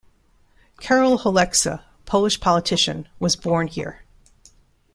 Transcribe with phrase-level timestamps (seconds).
[0.79, 4.01] Karol Holeksa, Polish politician, was born here.